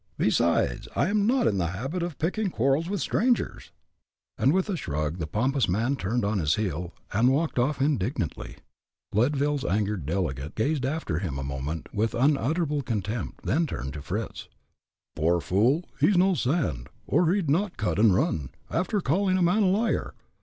Besides, 0.17 0.87
I 0.95 1.09
am 1.09 1.27
not 1.27 1.45
in 1.45 1.59
the 1.59 1.67
habit 1.67 2.01
of 2.01 2.17
picking 2.17 2.49
quarrels 2.49 2.89
with 2.89 3.01
strangers." 3.01 3.69
And 4.35 4.51
with 4.51 4.67
a 4.67 4.75
shrug, 4.75 5.19
the 5.19 5.27
pompous 5.27 5.69
man 5.69 5.95
turned 5.95 6.25
on 6.25 6.39
his 6.39 6.55
heel, 6.55 6.91
and 7.13 7.29
walked 7.31 7.59
off, 7.59 7.79
indignantly. 7.79 8.55
Leadville's 9.13 9.63
angered 9.63 10.07
delegate 10.07 10.55
gazed 10.55 10.87
after 10.87 11.19
him 11.19 11.37
a 11.37 11.43
moment, 11.43 11.87
with 11.93 12.15
unutterable 12.15 12.81
contempt 12.81 13.45
then 13.45 13.67
turned 13.67 13.93
to 13.93 14.01
Fritz: 14.01 14.47
"Poor 15.15 15.39
fool. 15.39 15.83
He's 15.99 16.17
no 16.17 16.33
sand, 16.33 16.89
or 17.05 17.31
he'd 17.31 17.47
not 17.47 17.77
cut 17.77 17.99
and 17.99 18.15
run, 18.15 18.49
after 18.71 19.01
calling 19.01 19.37
a 19.37 19.43
man 19.43 19.61
a 19.61 19.69
liar. 19.69 20.15